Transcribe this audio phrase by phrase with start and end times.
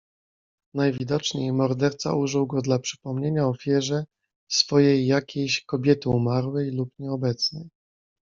[0.73, 4.05] "Najwidoczniej morderca użył go dla przypomnienia ofierze
[4.51, 7.69] swojej jakiejś kobiety umarłej lub nieobecnej."